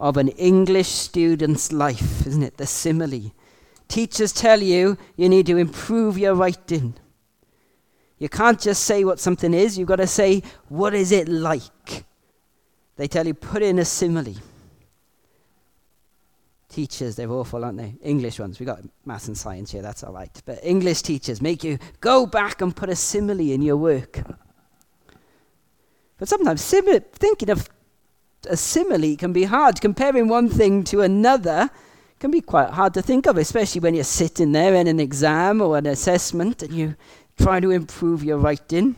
of 0.00 0.16
an 0.16 0.28
English 0.28 0.88
student's 0.88 1.72
life, 1.72 2.26
isn't 2.26 2.42
it? 2.42 2.56
The 2.56 2.66
simile. 2.66 3.32
Teachers 3.86 4.32
tell 4.32 4.62
you 4.62 4.96
you 5.16 5.28
need 5.28 5.46
to 5.46 5.58
improve 5.58 6.18
your 6.18 6.34
writing. 6.34 6.94
You 8.18 8.28
can't 8.28 8.58
just 8.58 8.84
say 8.84 9.04
what 9.04 9.20
something 9.20 9.52
is, 9.52 9.78
you've 9.78 9.88
got 9.88 9.96
to 9.96 10.06
say, 10.06 10.42
what 10.68 10.94
is 10.94 11.12
it 11.12 11.28
like? 11.28 12.04
They 12.96 13.08
tell 13.08 13.26
you, 13.26 13.34
put 13.34 13.62
in 13.62 13.78
a 13.78 13.84
simile. 13.84 14.34
Teachers, 16.68 17.16
they're 17.16 17.30
awful, 17.30 17.64
aren't 17.64 17.78
they? 17.78 17.94
English 18.02 18.38
ones. 18.38 18.60
We've 18.60 18.66
got 18.66 18.80
maths 19.04 19.26
and 19.26 19.36
science 19.36 19.72
here, 19.72 19.82
that's 19.82 20.04
all 20.04 20.12
right. 20.12 20.30
But 20.46 20.60
English 20.62 21.02
teachers 21.02 21.42
make 21.42 21.64
you 21.64 21.78
go 22.00 22.26
back 22.26 22.62
and 22.62 22.74
put 22.74 22.88
a 22.88 22.96
simile 22.96 23.40
in 23.40 23.60
your 23.60 23.76
work. 23.76 24.20
But 26.16 26.28
sometimes 26.28 26.62
simile, 26.62 27.00
thinking 27.12 27.50
of 27.50 27.68
a 28.48 28.56
simile 28.56 29.16
can 29.16 29.32
be 29.32 29.44
hard. 29.44 29.80
Comparing 29.80 30.28
one 30.28 30.48
thing 30.48 30.84
to 30.84 31.02
another 31.02 31.70
can 32.18 32.30
be 32.30 32.40
quite 32.40 32.70
hard 32.70 32.94
to 32.94 33.02
think 33.02 33.26
of, 33.26 33.36
especially 33.36 33.80
when 33.80 33.94
you're 33.94 34.04
sitting 34.04 34.52
there 34.52 34.74
in 34.74 34.86
an 34.86 35.00
exam 35.00 35.60
or 35.60 35.78
an 35.78 35.86
assessment 35.86 36.62
and 36.62 36.72
you 36.72 36.94
try 37.38 37.60
to 37.60 37.70
improve 37.70 38.22
your 38.22 38.38
writing. 38.38 38.96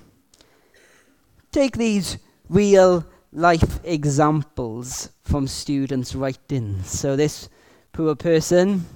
Take 1.50 1.76
these 1.76 2.18
real 2.48 3.04
life 3.32 3.80
examples 3.84 5.10
from 5.22 5.46
students' 5.46 6.14
writing. 6.14 6.82
So, 6.82 7.16
this 7.16 7.48
poor 7.92 8.14
person 8.14 8.86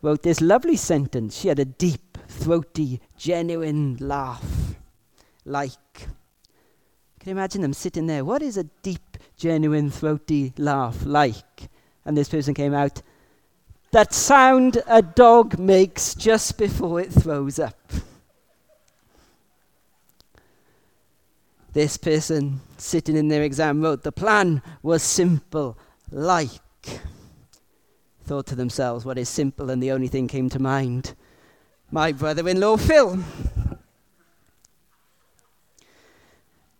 wrote 0.00 0.22
this 0.22 0.40
lovely 0.40 0.76
sentence. 0.76 1.38
She 1.38 1.48
had 1.48 1.58
a 1.58 1.64
deep, 1.64 2.18
throaty, 2.28 3.00
genuine 3.16 3.96
laugh. 4.00 4.74
Like, 5.44 5.72
can 7.20 7.28
you 7.30 7.32
imagine 7.32 7.62
them 7.62 7.72
sitting 7.72 8.06
there? 8.06 8.24
What 8.24 8.42
is 8.42 8.56
a 8.56 8.64
deep, 8.64 9.11
genuine, 9.36 9.90
throaty 9.90 10.52
laugh 10.58 11.04
like? 11.04 11.68
And 12.04 12.16
this 12.16 12.28
person 12.28 12.54
came 12.54 12.74
out, 12.74 13.02
that 13.92 14.14
sound 14.14 14.82
a 14.86 15.02
dog 15.02 15.58
makes 15.58 16.14
just 16.14 16.56
before 16.56 17.00
it 17.00 17.12
throws 17.12 17.58
up. 17.58 17.92
This 21.72 21.96
person 21.96 22.60
sitting 22.76 23.16
in 23.16 23.28
their 23.28 23.42
exam 23.42 23.80
wrote, 23.80 24.02
The 24.02 24.12
plan 24.12 24.62
was 24.82 25.02
simple, 25.02 25.78
like. 26.10 26.50
Thought 28.24 28.46
to 28.46 28.54
themselves, 28.54 29.04
What 29.04 29.18
is 29.18 29.28
simple? 29.28 29.70
And 29.70 29.82
the 29.82 29.92
only 29.92 30.08
thing 30.08 30.28
came 30.28 30.48
to 30.50 30.58
mind 30.58 31.14
my 31.90 32.10
brother 32.12 32.48
in 32.48 32.58
law, 32.58 32.78
Phil. 32.78 33.22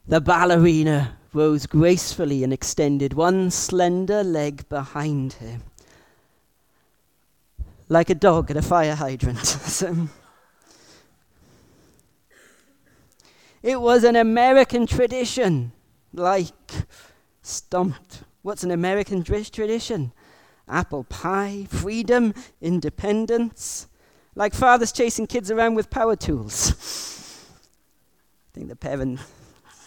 The 0.08 0.20
ballerina 0.20 1.18
rose 1.32 1.66
gracefully 1.66 2.44
and 2.44 2.52
extended 2.52 3.14
one 3.14 3.50
slender 3.50 4.22
leg 4.22 4.68
behind 4.68 5.34
him, 5.34 5.62
like 7.88 8.10
a 8.10 8.14
dog 8.14 8.50
at 8.50 8.56
a 8.56 8.62
fire 8.62 8.94
hydrant. 8.94 9.56
It 13.62 13.80
was 13.80 14.02
an 14.02 14.16
American 14.16 14.86
tradition, 14.86 15.72
like 16.12 16.52
stumped. 17.42 18.24
What's 18.42 18.64
an 18.64 18.72
American 18.72 19.22
tradition? 19.22 20.12
Apple 20.68 21.04
pie, 21.04 21.66
freedom, 21.68 22.34
independence, 22.60 23.86
like 24.34 24.52
fathers 24.52 24.90
chasing 24.90 25.28
kids 25.28 25.50
around 25.50 25.76
with 25.76 25.90
power 25.90 26.16
tools. 26.16 26.72
I 28.48 28.54
think 28.54 28.68
the 28.68 28.76
parent 28.76 29.20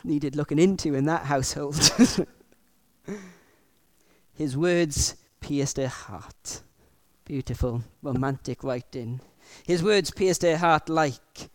needed 0.06 0.36
looking 0.36 0.59
into 0.59 0.94
in 0.94 1.06
that 1.06 1.25
household. 1.25 1.78
His 4.34 4.58
words 4.58 5.16
pierced 5.39 5.78
her 5.78 5.88
heart. 5.88 6.62
Beautiful, 7.25 7.84
romantic 8.02 8.64
writing. 8.64 9.22
His 9.66 9.81
words 9.81 10.12
pierced 10.12 10.42
her 10.42 10.58
heart 10.58 10.89
like 10.89 11.50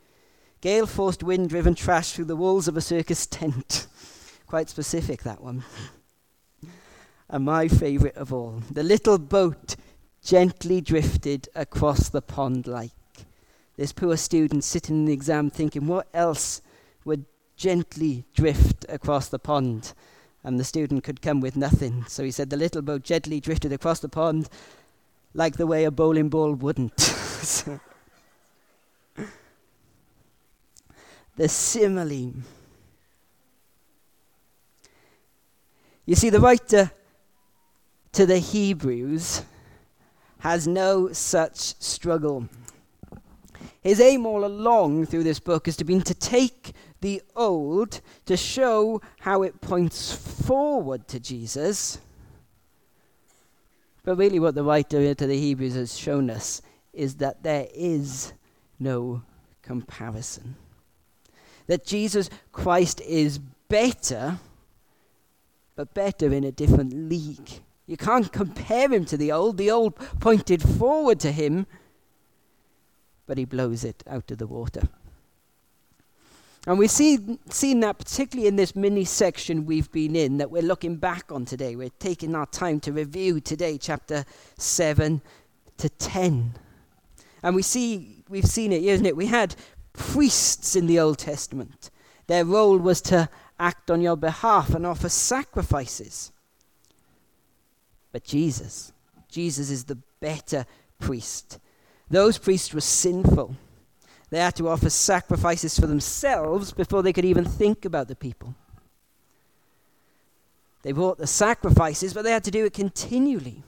Gale 0.61 0.87
forced 0.87 1.23
wind 1.23 1.49
driven 1.49 1.75
trash 1.75 2.13
through 2.13 2.27
the 2.27 2.37
walls 2.37 2.69
of 2.69 2.77
a 2.77 2.83
circus 2.83 3.27
tent. 3.27 3.87
Quite 4.47 4.69
specific, 4.69 5.23
that 5.23 5.41
one. 5.41 5.65
and 7.29 7.45
my 7.45 7.69
favourite 7.69 8.17
of 8.17 8.33
all 8.33 8.63
the 8.71 8.83
little 8.83 9.19
boat 9.19 9.77
gently 10.23 10.81
drifted 10.81 11.49
across 11.55 12.09
the 12.09 12.21
pond 12.21 12.67
like. 12.67 12.91
This 13.77 13.93
poor 13.93 14.17
student 14.19 14.65
sitting 14.65 14.97
in 14.97 15.05
the 15.07 15.13
exam 15.13 15.49
thinking, 15.49 15.87
what 15.87 16.09
else 16.13 16.61
would 17.07 17.25
gently 17.61 18.25
drift 18.35 18.87
across 18.89 19.29
the 19.29 19.39
pond? 19.39 19.93
And 20.43 20.59
the 20.59 20.65
student 20.65 21.05
could 21.05 21.21
come 21.21 21.43
with 21.43 21.55
nothing. 21.57 22.07
So 22.09 22.25
he 22.25 22.31
said, 22.31 22.49
the 22.49 22.57
little 22.57 22.81
boat 22.81 23.03
gently 23.03 23.39
drifted 23.39 23.71
across 23.71 24.01
the 24.01 24.09
pond 24.09 24.49
like 25.35 25.59
the 25.59 25.67
way 25.67 25.85
a 25.85 25.91
bowling 25.91 26.31
ball 26.31 26.55
wouldn't. 26.55 26.97
the 31.37 31.49
simile. 31.49 32.33
You 36.07 36.15
see, 36.15 36.31
the 36.31 36.41
writer 36.41 36.91
to 38.13 38.25
the 38.25 38.39
Hebrews 38.39 39.43
has 40.39 40.67
no 40.67 41.13
such 41.13 41.59
struggle. 41.59 42.49
His 43.83 44.01
aim 44.01 44.25
all 44.27 44.45
along 44.45 45.07
through 45.07 45.25
this 45.25 45.41
book 45.41 45.67
has 45.67 45.77
been 45.77 46.03
to 46.03 46.15
take 46.15 46.73
the 47.01 47.23
old 47.35 48.01
to 48.27 48.37
show 48.37 49.01
how 49.21 49.43
it 49.43 49.61
points 49.61 50.13
forward 50.13 51.09
to 51.09 51.21
Jesus. 51.21 51.99
But 54.03 54.17
really, 54.17 54.39
what 54.39 54.55
the 54.55 54.65
writer 54.65 55.15
to 55.15 55.27
the 55.27 55.39
Hebrews 55.39 55.75
has 55.75 55.97
shown 55.97 56.31
us 56.31 56.63
is 56.93 57.17
that 57.17 57.43
there 57.43 57.69
is 57.75 58.33
no 58.79 59.23
comparison 59.63 60.57
that 61.71 61.87
Jesus 61.87 62.29
Christ 62.51 63.01
is 63.03 63.39
better, 63.39 64.41
but 65.77 65.95
better 65.95 66.33
in 66.33 66.43
a 66.43 66.51
different 66.51 66.93
league. 66.93 67.49
You 67.87 67.97
can't 67.97 68.33
compare 68.33 68.93
him 68.93 69.05
to 69.05 69.17
the 69.17 69.31
old. 69.31 69.57
The 69.57 69.71
old 69.71 69.95
pointed 70.19 70.63
forward 70.63 71.21
to 71.21 71.31
him, 71.31 71.69
but 73.25 73.39
he 73.39 73.45
blows 73.45 73.85
it 73.85 74.03
out 74.09 74.33
of 74.33 74.39
the 74.39 74.49
water. 74.49 74.89
And 76.67 76.79
we've 76.79 76.91
see, 76.91 77.39
seen 77.49 77.81
that 77.81 77.99
particularly 77.99 78.47
in 78.47 78.57
this 78.57 78.77
mini 78.77 79.05
section 79.05 79.65
we've 79.65 79.91
been 79.91 80.15
in 80.15 80.39
that 80.39 80.51
we're 80.51 80.63
looking 80.63 80.97
back 80.97 81.33
on 81.33 81.47
today. 81.47 81.75
We're 81.75 81.89
taking 81.99 82.35
our 82.35 82.47
time 82.47 82.81
to 82.81 82.93
review 82.93 83.41
today, 83.41 83.79
chapter 83.79 84.27
7 84.59 85.23
to 85.79 85.89
10. 85.89 86.55
And 87.43 87.57
we 87.57 87.63
see, 87.63 88.25
we've 88.29 88.45
seen 88.45 88.73
it, 88.73 88.85
isn't 88.85 89.07
it? 89.07 89.17
We 89.17 89.27
had 89.27 89.57
priests 89.95 90.77
in 90.77 90.87
the 90.87 91.01
Old 91.01 91.19
Testament. 91.19 91.91
Their 92.27 92.45
role 92.45 92.77
was 92.77 93.01
to 93.03 93.31
act 93.59 93.91
on 93.91 94.03
your 94.03 94.17
behalf 94.17 94.75
and 94.75 94.87
offer 94.87 95.09
sacrifices. 95.09 96.31
But 98.13 98.25
Jesus, 98.25 98.93
Jesus 99.31 99.71
is 99.71 99.85
the 99.85 99.99
better 100.21 100.67
priest. 100.99 101.59
Those 102.11 102.37
priests 102.37 102.75
were 102.75 102.81
sinful. 102.81 103.57
They 104.31 104.39
had 104.39 104.55
to 104.57 104.69
offer 104.69 104.91
sacrifices 104.91 105.79
for 105.79 105.87
themselves 105.87 106.73
before 106.73 107.03
they 107.03 107.13
could 107.13 107.25
even 107.25 107.45
think 107.45 107.85
about 107.85 108.09
the 108.09 108.17
people. 108.17 108.55
They 110.83 110.93
brought 110.93 111.19
the 111.19 111.27
sacrifices, 111.27 112.15
but 112.15 112.23
they 112.23 112.31
had 112.31 112.45
to 112.45 112.51
do 112.51 112.65
it 112.65 112.73
continually. 112.73 113.63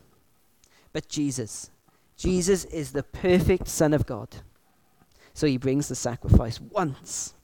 But 0.93 1.09
Jesus, 1.09 1.71
Jesus 2.17 2.65
is 2.67 2.93
the 2.93 3.03
perfect 3.03 3.69
Son 3.69 3.93
of 3.93 4.07
God. 4.07 4.29
So 5.35 5.47
he 5.47 5.57
brings 5.57 5.89
the 5.89 5.95
sacrifice 5.95 6.61
once. 6.61 7.35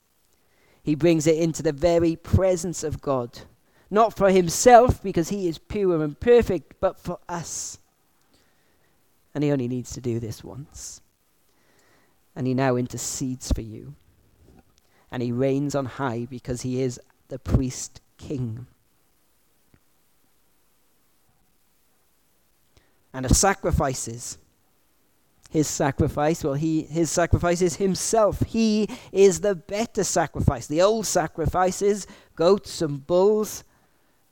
He 0.82 0.94
brings 0.94 1.26
it 1.26 1.36
into 1.36 1.62
the 1.62 1.72
very 1.72 2.16
presence 2.16 2.84
of 2.84 3.02
God. 3.02 3.40
Not 3.90 4.16
for 4.16 4.30
himself, 4.30 5.02
because 5.02 5.30
he 5.30 5.48
is 5.48 5.58
pure 5.58 6.02
and 6.02 6.18
perfect, 6.18 6.74
but 6.80 6.98
for 6.98 7.18
us. 7.28 7.78
And 9.34 9.42
he 9.42 9.50
only 9.50 9.68
needs 9.68 9.92
to 9.94 10.00
do 10.00 10.20
this 10.20 10.44
once. 10.44 11.00
And 12.34 12.46
he 12.46 12.54
now 12.54 12.76
intercedes 12.76 13.52
for 13.52 13.62
you. 13.62 13.94
And 15.10 15.22
he 15.22 15.32
reigns 15.32 15.74
on 15.74 15.86
high 15.86 16.26
because 16.28 16.62
he 16.62 16.82
is 16.82 17.00
the 17.28 17.38
priest 17.38 18.00
king. 18.16 18.66
And 23.12 23.24
of 23.24 23.32
sacrifices, 23.32 24.38
his 25.50 25.66
sacrifice, 25.66 26.44
well, 26.44 26.54
he, 26.54 26.82
his 26.82 27.10
sacrifice 27.10 27.62
is 27.62 27.76
himself. 27.76 28.40
He 28.42 28.88
is 29.12 29.40
the 29.40 29.54
better 29.54 30.04
sacrifice. 30.04 30.66
The 30.66 30.82
old 30.82 31.06
sacrifices, 31.06 32.06
goats 32.36 32.82
and 32.82 33.06
bulls, 33.06 33.64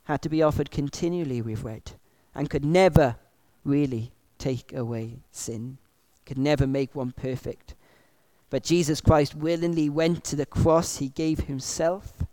had 0.03 0.21
to 0.21 0.29
be 0.29 0.43
offered 0.43 0.71
continually, 0.71 1.41
we've 1.41 1.65
read, 1.65 1.91
and 2.33 2.49
could 2.49 2.63
never 2.63 3.15
really 3.65 4.13
take 4.37 4.71
away 4.71 5.17
sin, 5.31 5.79
could 6.25 6.37
never 6.37 6.67
make 6.67 6.95
one 6.95 7.11
perfect. 7.11 7.73
But 8.49 8.63
Jesus 8.63 9.01
Christ 9.01 9.35
willingly 9.35 9.89
went 9.89 10.23
to 10.25 10.35
the 10.35 10.45
cross, 10.45 10.97
he 10.97 11.09
gave 11.09 11.41
himself. 11.41 12.23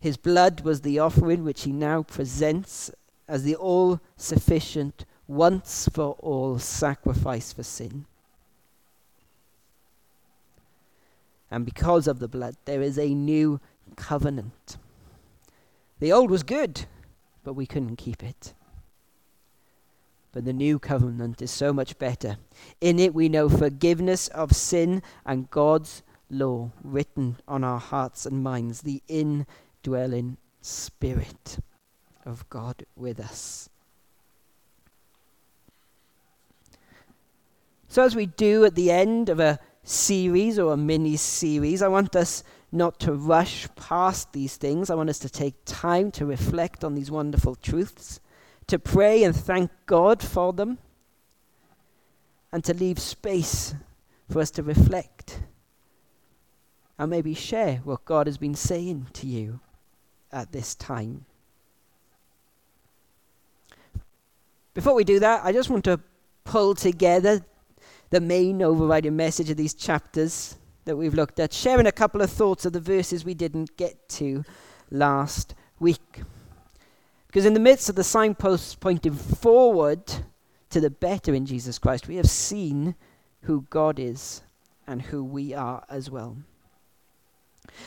His 0.00 0.16
blood 0.16 0.60
was 0.60 0.80
the 0.80 0.98
offering 0.98 1.44
which 1.44 1.62
he 1.62 1.72
now 1.72 2.02
presents 2.02 2.90
as 3.26 3.42
the 3.42 3.56
all 3.56 4.00
sufficient, 4.16 5.04
once 5.26 5.88
for 5.92 6.16
all 6.20 6.58
sacrifice 6.58 7.52
for 7.52 7.62
sin. 7.62 8.06
And 11.50 11.64
because 11.64 12.06
of 12.06 12.18
the 12.18 12.28
blood, 12.28 12.56
there 12.64 12.80
is 12.80 12.98
a 12.98 13.14
new 13.14 13.60
covenant. 13.96 14.78
The 15.98 16.12
old 16.12 16.30
was 16.30 16.42
good, 16.42 16.86
but 17.44 17.54
we 17.54 17.66
couldn't 17.66 17.96
keep 17.96 18.22
it. 18.22 18.54
But 20.32 20.44
the 20.44 20.52
new 20.52 20.78
covenant 20.78 21.40
is 21.40 21.50
so 21.50 21.72
much 21.72 21.98
better. 21.98 22.36
In 22.80 22.98
it, 22.98 23.14
we 23.14 23.28
know 23.28 23.48
forgiveness 23.48 24.28
of 24.28 24.52
sin 24.52 25.02
and 25.24 25.50
God's 25.50 26.02
law 26.30 26.70
written 26.82 27.38
on 27.48 27.64
our 27.64 27.80
hearts 27.80 28.26
and 28.26 28.42
minds, 28.42 28.82
the 28.82 29.02
indwelling 29.08 30.36
Spirit 30.60 31.58
of 32.26 32.48
God 32.50 32.84
with 32.94 33.18
us. 33.20 33.70
So, 37.88 38.04
as 38.04 38.14
we 38.14 38.26
do 38.26 38.66
at 38.66 38.74
the 38.74 38.90
end 38.90 39.30
of 39.30 39.40
a 39.40 39.58
series 39.82 40.58
or 40.58 40.74
a 40.74 40.76
mini 40.76 41.16
series, 41.16 41.80
I 41.80 41.88
want 41.88 42.14
us 42.14 42.44
not 42.70 43.00
to 43.00 43.14
rush 43.14 43.66
past 43.76 44.32
these 44.32 44.56
things. 44.56 44.90
I 44.90 44.94
want 44.94 45.08
us 45.08 45.18
to 45.20 45.30
take 45.30 45.54
time 45.64 46.10
to 46.12 46.26
reflect 46.26 46.84
on 46.84 46.94
these 46.94 47.10
wonderful 47.10 47.54
truths, 47.54 48.20
to 48.68 48.78
pray 48.78 49.24
and 49.24 49.34
thank 49.34 49.70
God 49.86 50.22
for 50.22 50.52
them, 50.52 50.78
and 52.52 52.64
to 52.64 52.72
leave 52.72 52.98
space 52.98 53.74
for 54.30 54.40
us 54.40 54.50
to 54.52 54.62
reflect 54.62 55.42
and 56.98 57.10
maybe 57.10 57.34
share 57.34 57.76
what 57.84 58.04
God 58.04 58.26
has 58.26 58.38
been 58.38 58.54
saying 58.54 59.08
to 59.12 59.26
you 59.26 59.60
at 60.32 60.52
this 60.52 60.74
time. 60.74 61.24
Before 64.74 64.94
we 64.94 65.04
do 65.04 65.18
that, 65.20 65.44
I 65.44 65.52
just 65.52 65.70
want 65.70 65.84
to 65.84 66.00
pull 66.44 66.74
together 66.74 67.44
the 68.10 68.20
main 68.20 68.62
overriding 68.62 69.16
message 69.16 69.50
of 69.50 69.56
these 69.56 69.74
chapters 69.74 70.56
that 70.86 70.96
we've 70.96 71.14
looked 71.14 71.38
at, 71.38 71.52
sharing 71.52 71.86
a 71.86 71.92
couple 71.92 72.22
of 72.22 72.30
thoughts 72.30 72.64
of 72.64 72.72
the 72.72 72.80
verses 72.80 73.24
we 73.24 73.34
didn't 73.34 73.76
get 73.76 74.08
to 74.08 74.44
last 74.90 75.54
week. 75.78 76.22
Because 77.28 77.44
in 77.44 77.54
the 77.54 77.60
midst 77.60 77.88
of 77.88 77.94
the 77.94 78.04
signposts 78.04 78.74
pointing 78.74 79.12
forward 79.12 80.02
to 80.70 80.80
the 80.80 80.90
better 80.90 81.34
in 81.34 81.46
Jesus 81.46 81.78
Christ, 81.78 82.08
we 82.08 82.16
have 82.16 82.28
seen 82.28 82.94
who 83.42 83.66
God 83.70 83.98
is 83.98 84.42
and 84.86 85.02
who 85.02 85.22
we 85.22 85.54
are 85.54 85.84
as 85.88 86.10
well. 86.10 86.38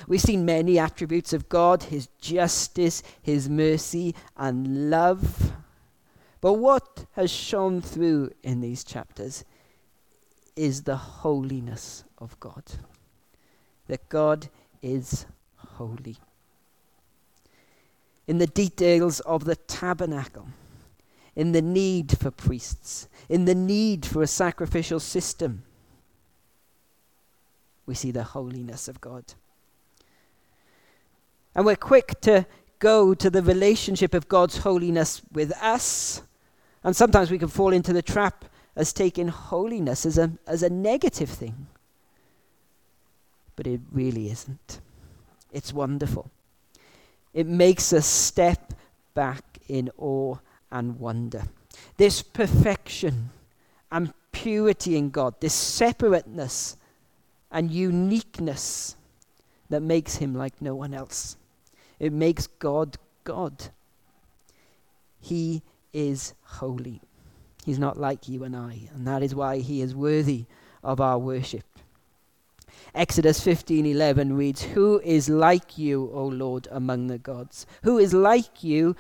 We've 0.07 0.21
seen 0.21 0.45
many 0.45 0.77
attributes 0.77 1.33
of 1.33 1.49
God 1.49 1.83
His 1.83 2.07
justice, 2.19 3.01
His 3.21 3.49
mercy, 3.49 4.15
and 4.38 4.89
love. 4.91 5.53
But 6.39 6.53
what 6.53 7.05
has 7.13 7.31
shone 7.31 7.81
through 7.81 8.31
in 8.44 8.61
these 8.61 8.83
chapters 8.83 9.44
is 10.55 10.83
the 10.83 10.95
holiness 10.95 12.03
of 12.19 12.39
God. 12.39 12.63
That 13.87 14.07
God 14.09 14.49
is 14.81 15.25
holy. 15.55 16.17
In 18.31 18.38
the 18.38 18.48
details 18.48 19.19
of 19.19 19.44
the 19.44 19.57
tabernacle, 19.57 20.48
in 21.36 21.51
the 21.51 21.62
need 21.62 22.18
for 22.18 22.31
priests, 22.31 23.10
in 23.28 23.44
the 23.44 23.54
need 23.54 24.06
for 24.06 24.24
a 24.24 24.28
sacrificial 24.28 25.01
system, 25.01 25.63
we 27.86 27.94
see 27.94 28.10
the 28.10 28.24
holiness 28.24 28.88
of 28.88 29.01
God. 29.01 29.25
And 31.54 31.66
we're 31.66 31.75
quick 31.75 32.22
to 32.22 32.45
go 32.80 33.13
to 33.13 33.30
the 33.30 33.44
relationship 33.44 34.13
of 34.13 34.30
God's 34.30 34.60
holiness 34.60 35.22
with 35.33 35.51
us. 35.62 36.22
And 36.86 36.95
sometimes 36.95 37.31
we 37.31 37.38
can 37.38 37.50
fall 37.50 37.74
into 37.74 37.92
the 37.92 38.01
trap 38.01 38.45
as 38.78 38.94
taking 38.94 39.28
holiness 39.28 40.06
as 40.06 40.18
a, 40.18 40.31
as 40.48 40.63
a 40.63 40.69
negative 40.69 41.30
thing. 41.30 41.68
But 43.57 43.68
it 43.68 43.81
really 43.92 44.31
isn't. 44.31 44.80
It's 45.51 45.74
wonderful. 45.74 46.31
It 47.33 47.48
makes 47.48 47.94
us 47.94 48.06
step 48.06 48.74
back 49.13 49.44
in 49.68 49.89
awe 49.98 50.38
and 50.72 51.00
wonder. 51.00 51.44
This 51.98 52.22
perfection 52.22 53.30
and 53.92 54.13
purity 54.31 54.98
in 54.98 55.10
God, 55.10 55.39
this 55.39 55.54
separateness 55.54 56.78
and 57.51 57.72
uniqueness 57.72 58.95
that 59.69 59.81
makes 59.81 60.16
him 60.16 60.36
like 60.36 60.62
no 60.62 60.75
one 60.75 60.94
else. 60.94 61.38
It 62.00 62.13
makes 62.13 62.48
God 62.48 62.98
God. 63.24 63.69
He 65.19 65.62
is 65.94 66.33
holy. 66.44 67.01
He's 67.66 67.80
not 67.80 67.98
like 67.98 68.28
you 68.28 68.44
and 68.44 68.56
I, 68.56 68.89
and 68.94 69.06
that 69.07 69.22
is 69.22 69.36
why 69.36 69.60
he 69.60 69.81
is 69.81 69.94
worthy 69.94 70.45
of 70.83 71.00
our 71.00 71.19
worship. 71.19 71.66
Exodus 72.93 73.39
15:11 73.39 74.35
reads, 74.35 74.63
"Who 74.63 74.99
is 74.99 75.29
like 75.29 75.77
you, 75.77 76.11
O 76.13 76.25
Lord, 76.25 76.67
among 76.71 77.07
the 77.07 77.17
gods? 77.17 77.65
Who 77.83 77.97
is 77.97 78.13
like 78.13 78.63
you, 78.63 78.95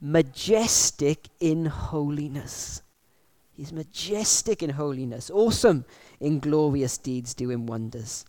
majestic 0.00 1.28
in 1.40 1.66
holiness?" 1.66 2.82
He's 3.52 3.72
majestic 3.72 4.62
in 4.62 4.70
holiness, 4.70 5.30
awesome 5.30 5.84
in 6.20 6.40
glorious 6.40 6.98
deeds, 6.98 7.32
doing 7.34 7.66
wonders. 7.66 8.24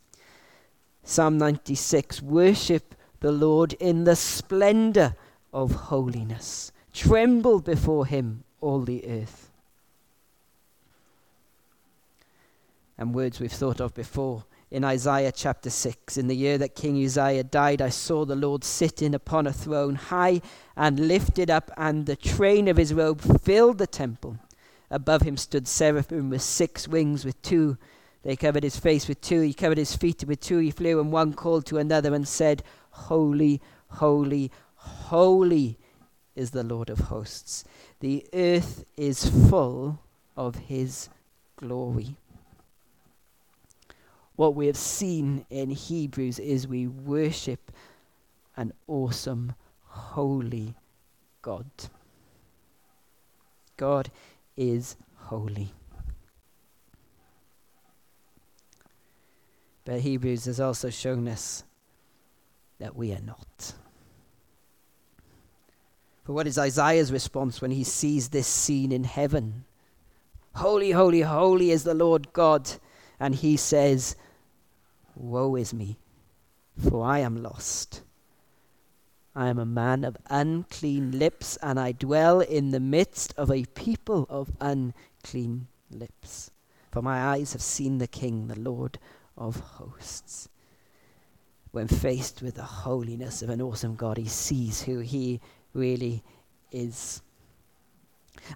Psalm 1.03 1.37
96 1.37 2.21
Worship 2.21 2.95
the 3.19 3.31
Lord 3.31 3.73
in 3.73 4.03
the 4.03 4.15
splendor 4.15 5.15
of 5.53 5.71
holiness. 5.73 6.71
Tremble 6.93 7.59
before 7.59 8.05
him, 8.05 8.43
all 8.61 8.81
the 8.81 9.05
earth. 9.07 9.49
And 12.97 13.15
words 13.15 13.39
we've 13.39 13.51
thought 13.51 13.81
of 13.81 13.93
before 13.93 14.45
in 14.73 14.83
Isaiah 14.83 15.31
chapter 15.31 15.69
6. 15.69 16.17
In 16.17 16.27
the 16.27 16.35
year 16.35 16.57
that 16.57 16.73
King 16.73 17.01
Uzziah 17.05 17.43
died, 17.43 17.79
I 17.79 17.89
saw 17.89 18.25
the 18.25 18.35
Lord 18.35 18.63
sitting 18.63 19.13
upon 19.13 19.45
a 19.45 19.53
throne, 19.53 19.93
high 19.93 20.41
and 20.75 21.07
lifted 21.07 21.51
up, 21.51 21.69
and 21.77 22.07
the 22.07 22.15
train 22.15 22.67
of 22.67 22.77
his 22.77 22.91
robe 22.91 23.21
filled 23.21 23.77
the 23.77 23.85
temple. 23.85 24.39
Above 24.89 25.21
him 25.21 25.37
stood 25.37 25.67
seraphim 25.67 26.31
with 26.31 26.41
six 26.41 26.87
wings, 26.87 27.23
with 27.23 27.39
two. 27.43 27.77
They 28.23 28.35
covered 28.35 28.63
his 28.63 28.75
face 28.79 29.07
with 29.07 29.21
two, 29.21 29.41
he 29.41 29.53
covered 29.53 29.77
his 29.77 29.95
feet 29.95 30.23
with 30.23 30.39
two. 30.39 30.57
He 30.57 30.71
flew, 30.71 30.99
and 30.99 31.11
one 31.11 31.33
called 31.33 31.67
to 31.67 31.77
another 31.77 32.15
and 32.15 32.27
said, 32.27 32.63
Holy, 32.89 33.61
holy, 33.89 34.51
holy 34.73 35.77
is 36.35 36.49
the 36.49 36.63
Lord 36.63 36.89
of 36.89 36.97
hosts. 36.97 37.63
The 37.99 38.25
earth 38.33 38.85
is 38.97 39.29
full 39.49 39.99
of 40.35 40.55
his 40.55 41.09
glory. 41.57 42.15
What 44.35 44.55
we 44.55 44.67
have 44.67 44.77
seen 44.77 45.45
in 45.49 45.69
Hebrews 45.69 46.39
is 46.39 46.67
we 46.67 46.87
worship 46.87 47.71
an 48.57 48.73
awesome, 48.87 49.53
holy 49.85 50.75
God. 51.41 51.65
God 53.77 54.09
is 54.57 54.95
holy. 55.15 55.73
But 59.85 59.99
Hebrews 59.99 60.45
has 60.45 60.59
also 60.59 60.89
shown 60.89 61.27
us 61.27 61.63
that 62.79 62.95
we 62.95 63.11
are 63.11 63.21
not. 63.21 63.73
For 66.23 66.31
what 66.31 66.47
is 66.47 66.57
Isaiah's 66.57 67.11
response 67.11 67.61
when 67.61 67.71
he 67.71 67.83
sees 67.83 68.29
this 68.29 68.47
scene 68.47 68.91
in 68.93 69.03
heaven? 69.03 69.65
Holy, 70.55 70.91
holy, 70.91 71.21
holy 71.21 71.71
is 71.71 71.83
the 71.83 71.93
Lord 71.93 72.31
God. 72.31 72.69
And 73.19 73.35
he 73.35 73.57
says, 73.57 74.15
Woe 75.15 75.55
is 75.55 75.73
me, 75.73 75.97
for 76.77 77.05
I 77.05 77.19
am 77.19 77.41
lost. 77.41 78.01
I 79.35 79.47
am 79.47 79.57
a 79.57 79.65
man 79.65 80.03
of 80.03 80.17
unclean 80.29 81.17
lips, 81.17 81.57
and 81.57 81.79
I 81.79 81.91
dwell 81.91 82.39
in 82.41 82.71
the 82.71 82.79
midst 82.79 83.33
of 83.37 83.49
a 83.49 83.65
people 83.65 84.27
of 84.29 84.51
unclean 84.59 85.67
lips. 85.89 86.51
For 86.91 87.01
my 87.01 87.19
eyes 87.19 87.53
have 87.53 87.61
seen 87.61 87.97
the 87.97 88.07
King, 88.07 88.47
the 88.47 88.59
Lord 88.59 88.99
of 89.37 89.59
hosts 89.59 90.49
when 91.73 91.87
faced 91.87 92.43
with 92.43 92.53
the 92.53 92.61
holiness 92.61 93.41
of 93.41 93.49
an 93.49 93.59
awesome 93.59 93.95
God, 93.95 94.17
he 94.17 94.27
sees 94.27 94.83
who 94.83 94.99
he 94.99 95.41
really 95.73 96.23
is. 96.71 97.23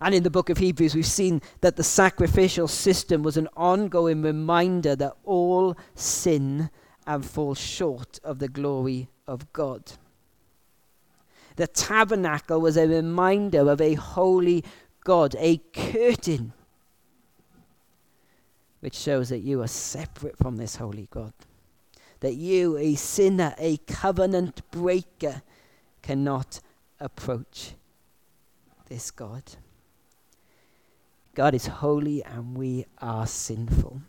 And 0.02 0.14
in 0.14 0.24
the 0.24 0.30
book 0.30 0.50
of 0.50 0.58
Hebrews, 0.58 0.96
we've 0.96 1.06
seen 1.06 1.42
that 1.62 1.76
the 1.76 1.84
sacrificial 1.84 2.68
system 2.68 3.24
was 3.24 3.38
an 3.38 3.48
ongoing 3.56 4.22
reminder 4.22 4.96
that 4.96 5.14
all 5.24 5.76
sin 5.96 6.70
and 7.06 7.26
fall 7.26 7.56
short 7.56 8.20
of 8.24 8.40
the 8.40 8.50
glory 8.50 9.10
of 9.28 9.52
God. 9.54 9.94
The 11.56 11.68
tabernacle 11.68 12.62
was 12.62 12.78
a 12.78 12.88
reminder 12.88 13.70
of 13.70 13.82
a 13.82 13.96
holy 13.96 14.64
God, 15.04 15.36
a 15.40 15.58
curtain 15.74 16.54
which 18.82 18.96
shows 18.96 19.30
that 19.30 19.40
you 19.40 19.62
are 19.62 19.68
separate 19.68 20.38
from 20.38 20.58
this 20.58 20.76
holy 20.76 21.08
God 21.10 21.34
that 22.20 22.36
you, 22.36 22.78
a 22.78 22.96
sinner, 22.96 23.54
a 23.58 23.78
covenant 23.78 24.70
breaker, 24.72 25.42
cannot 26.02 26.62
approach 27.00 27.74
this 28.88 29.12
God. 29.12 29.44
God 31.38 31.54
is 31.54 31.68
holy 31.68 32.24
and 32.24 32.58
we 32.58 32.88
are 32.98 33.28
sinful. 33.28 34.02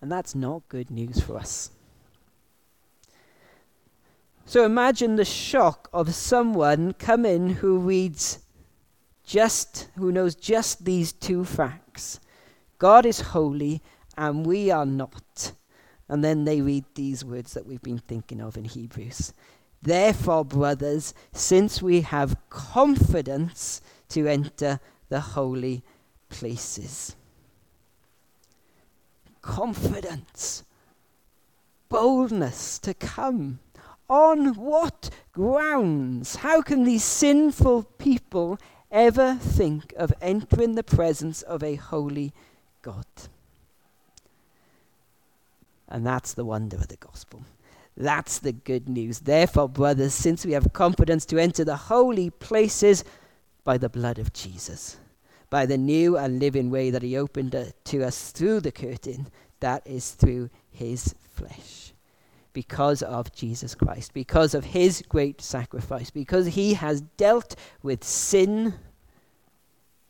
And 0.00 0.10
that's 0.10 0.34
not 0.34 0.68
good 0.68 0.90
news 0.90 1.20
for 1.20 1.36
us. 1.36 1.70
So 4.44 4.64
imagine 4.64 5.14
the 5.14 5.24
shock 5.24 5.88
of 5.92 6.16
someone 6.16 6.94
coming 6.94 7.48
who 7.50 7.78
reads 7.78 8.40
just, 9.24 9.86
who 9.96 10.10
knows 10.10 10.34
just 10.34 10.84
these 10.84 11.12
two 11.12 11.44
facts 11.44 12.18
God 12.78 13.06
is 13.06 13.20
holy 13.20 13.82
and 14.16 14.44
we 14.44 14.68
are 14.68 14.84
not. 14.84 15.52
And 16.08 16.24
then 16.24 16.44
they 16.44 16.60
read 16.60 16.86
these 16.96 17.24
words 17.24 17.54
that 17.54 17.66
we've 17.66 17.80
been 17.82 18.00
thinking 18.00 18.40
of 18.40 18.56
in 18.56 18.64
Hebrews. 18.64 19.32
Therefore, 19.80 20.44
brothers, 20.44 21.14
since 21.32 21.80
we 21.80 22.00
have 22.00 22.36
confidence 22.50 23.80
to 24.10 24.26
enter 24.26 24.80
the 25.08 25.20
holy 25.20 25.82
places. 26.28 27.16
Confidence, 29.42 30.64
boldness 31.88 32.78
to 32.80 32.94
come. 32.94 33.58
On 34.08 34.54
what 34.54 35.10
grounds? 35.32 36.36
How 36.36 36.60
can 36.60 36.84
these 36.84 37.04
sinful 37.04 37.84
people 37.98 38.58
ever 38.90 39.34
think 39.34 39.94
of 39.96 40.12
entering 40.20 40.74
the 40.74 40.82
presence 40.82 41.42
of 41.42 41.62
a 41.62 41.76
holy 41.76 42.32
God? 42.82 43.06
And 45.88 46.06
that's 46.06 46.34
the 46.34 46.44
wonder 46.44 46.76
of 46.76 46.88
the 46.88 46.96
gospel. 46.96 47.44
That's 47.96 48.40
the 48.40 48.52
good 48.52 48.88
news. 48.88 49.20
Therefore, 49.20 49.68
brothers, 49.68 50.14
since 50.14 50.44
we 50.44 50.52
have 50.52 50.72
confidence 50.72 51.24
to 51.26 51.38
enter 51.38 51.64
the 51.64 51.76
holy 51.76 52.30
places 52.30 53.04
by 53.64 53.78
the 53.78 53.88
blood 53.88 54.18
of 54.18 54.32
Jesus, 54.32 54.98
by 55.50 55.66
the 55.66 55.78
new 55.78 56.16
and 56.16 56.38
living 56.38 56.70
way 56.70 56.90
that 56.90 57.02
he 57.02 57.16
opened 57.16 57.72
to 57.84 58.02
us 58.02 58.30
through 58.30 58.60
the 58.60 58.72
curtain, 58.72 59.28
that 59.60 59.82
is 59.86 60.12
through 60.12 60.50
his 60.70 61.14
flesh. 61.32 61.92
Because 62.52 63.02
of 63.02 63.32
Jesus 63.32 63.74
Christ, 63.74 64.14
because 64.14 64.54
of 64.54 64.64
his 64.64 65.02
great 65.08 65.40
sacrifice, 65.40 66.10
because 66.10 66.46
he 66.46 66.74
has 66.74 67.00
dealt 67.00 67.56
with 67.82 68.04
sin, 68.04 68.74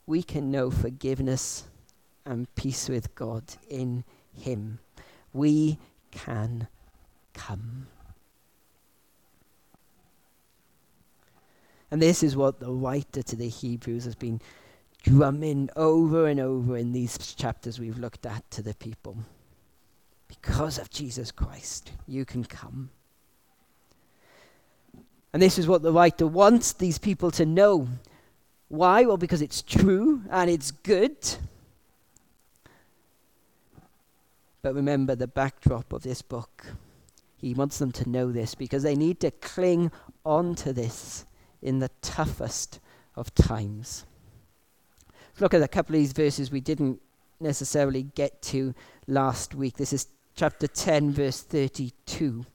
we 0.07 0.23
can 0.23 0.51
know 0.51 0.71
forgiveness 0.71 1.65
and 2.27 2.53
peace 2.55 2.89
with 2.89 3.15
God 3.15 3.45
in 3.71 4.05
him 4.33 4.79
we 5.35 5.79
can 6.11 6.69
come. 7.35 7.89
And 11.95 12.03
this 12.03 12.25
is 12.25 12.37
what 12.37 12.59
the 12.59 12.73
writer 12.73 13.23
to 13.23 13.37
the 13.37 13.49
Hebrews 13.49 14.05
has 14.05 14.17
been 14.17 14.41
drumming 15.05 15.71
over 15.77 16.27
and 16.27 16.41
over 16.41 16.77
in 16.77 16.91
these 16.91 17.17
chapters 17.37 17.79
we've 17.79 18.01
looked 18.01 18.27
at 18.27 18.51
to 18.51 18.63
the 18.63 18.75
people. 18.75 19.17
Because 20.27 20.77
of 20.77 20.91
Jesus 20.91 21.31
Christ, 21.31 21.93
you 22.09 22.25
can 22.25 22.43
come. 22.43 22.91
And 25.33 25.41
this 25.41 25.57
is 25.57 25.69
what 25.69 25.83
the 25.83 25.93
writer 25.93 26.27
wants 26.27 26.73
these 26.73 26.99
people 26.99 27.31
to 27.31 27.47
know. 27.47 27.87
Why? 28.67 29.05
Well, 29.05 29.17
because 29.17 29.41
it's 29.41 29.63
true 29.63 30.25
and 30.33 30.51
it's 30.51 30.73
good. 30.73 31.17
But 34.63 34.75
remember 34.75 35.15
the 35.15 35.29
backdrop 35.29 35.93
of 35.93 36.03
this 36.03 36.23
book. 36.23 36.67
He 37.37 37.55
wants 37.55 37.79
them 37.79 37.93
to 37.93 38.11
know 38.11 38.33
this 38.33 38.57
because 38.57 38.83
they 38.83 38.97
need 38.97 39.21
to 39.21 39.31
cling 39.31 39.93
on 40.27 40.57
to 40.57 40.73
this 40.73 41.25
in 41.65 41.81
the 41.81 41.91
toughest 42.03 42.79
of 43.17 43.35
times. 43.35 44.05
Look 45.41 45.55
at 45.55 45.63
a 45.63 45.69
couple 45.69 45.97
of 45.97 46.01
these 46.01 46.13
verses 46.13 46.51
we 46.51 46.61
didn't 46.61 47.01
necessarily 47.41 48.05
get 48.05 48.41
to 48.43 48.75
last 49.09 49.55
week. 49.55 49.77
This 49.77 49.93
is 49.93 50.07
chapter 50.37 50.69
10, 50.69 51.13
verse 51.13 51.43
32. 51.43 52.47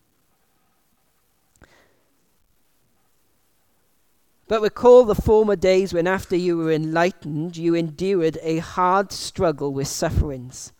But 4.48 4.62
recall 4.62 5.04
the 5.04 5.14
former 5.14 5.56
days 5.56 5.94
when, 5.94 6.08
after 6.08 6.36
you 6.36 6.58
were 6.58 6.72
enlightened, 6.72 7.58
you 7.58 7.76
endured 7.76 8.38
a 8.42 8.60
hard 8.60 9.12
struggle 9.12 9.74
with 9.74 9.88
sufferings 9.88 10.72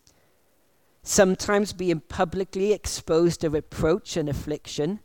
sometimes 1.10 1.74
being 1.74 2.02
publicly 2.02 2.72
exposed 2.72 3.42
to 3.42 3.50
reproach 3.50 4.16
and 4.16 4.30
affliction, 4.30 5.00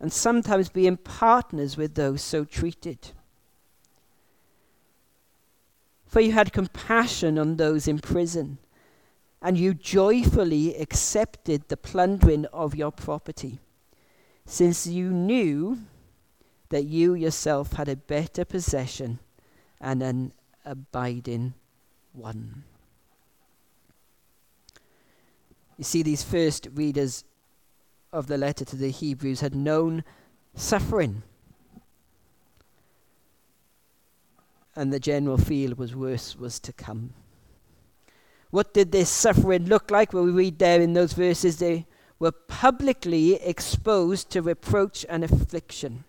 and 0.00 0.12
sometimes 0.12 0.68
being 0.68 0.96
partners 0.96 1.76
with 1.76 1.94
those 1.94 2.22
so 2.22 2.44
treated. 2.44 3.10
For 6.06 6.20
you 6.20 6.32
had 6.32 6.52
compassion 6.52 7.38
on 7.38 7.56
those 7.56 7.86
in 7.86 7.98
prison, 7.98 8.58
and 9.42 9.58
you 9.58 9.74
joyfully 9.74 10.74
accepted 10.76 11.68
the 11.68 11.76
plundering 11.76 12.46
of 12.46 12.74
your 12.74 12.90
property, 12.90 13.58
since 14.46 14.86
you 14.86 15.10
knew 15.10 15.78
that 16.70 16.84
you 16.84 17.14
yourself 17.14 17.72
had 17.74 17.88
a 17.88 17.96
better 17.96 18.44
possession 18.44 19.18
and 19.80 20.02
an 20.02 20.32
abiding 20.64 21.54
one. 22.12 22.64
You 25.76 25.84
see, 25.84 26.02
these 26.02 26.24
first 26.24 26.66
readers 26.74 27.24
of 28.12 28.26
the 28.26 28.38
letter 28.38 28.64
to 28.64 28.76
the 28.76 28.90
Hebrews 28.90 29.40
had 29.40 29.54
known 29.54 30.04
suffering. 30.54 31.22
And 34.74 34.92
the 34.92 35.00
general 35.00 35.38
feel 35.38 35.74
was 35.74 35.94
worse 35.94 36.36
was 36.36 36.60
to 36.60 36.72
come. 36.72 37.14
What 38.50 38.72
did 38.72 38.92
this 38.92 39.10
suffering 39.10 39.66
look 39.66 39.90
like? 39.90 40.12
Well, 40.12 40.24
we 40.24 40.30
read 40.30 40.58
there 40.58 40.80
in 40.80 40.94
those 40.94 41.12
verses 41.12 41.58
they 41.58 41.86
were 42.18 42.32
publicly 42.32 43.34
exposed 43.34 44.30
to 44.30 44.42
reproach 44.42 45.04
and 45.08 45.22
affliction. 45.22 46.04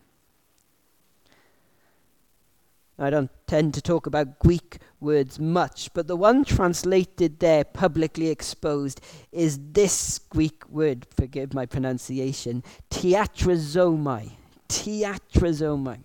I 3.00 3.10
don't 3.10 3.32
tend 3.48 3.74
to 3.76 3.82
talk 3.82 4.08
about 4.08 4.40
Greek 4.40 4.78
words 5.00 5.40
much, 5.40 5.90
but 5.94 6.08
the 6.08 6.18
one 6.18 6.44
translated 6.44 7.40
there, 7.40 7.64
publicly 7.64 8.28
exposed, 8.28 9.00
is 9.32 9.60
this 9.72 10.20
Greek 10.20 10.68
word, 10.70 11.08
forgive 11.16 11.54
my 11.54 11.66
pronunciation, 11.66 12.62
teatrazomai. 12.92 14.32
Teatrazomai. 14.68 16.00